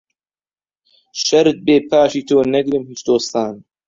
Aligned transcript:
شەرت 1.23 1.57
بێ 1.65 1.77
پاشی 1.89 2.21
تۆ 2.27 2.37
نەگرم 2.53 2.83
هیچ 2.91 2.99
دۆستان 3.07 3.53